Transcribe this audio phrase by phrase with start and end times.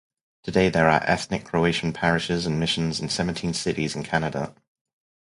[0.41, 4.55] Today there are ethnic Croatian parishes and missions in seventeen cities in Canada.